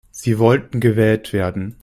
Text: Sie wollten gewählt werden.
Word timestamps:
Sie 0.09 0.39
wollten 0.39 0.79
gewählt 0.79 1.31
werden. 1.31 1.75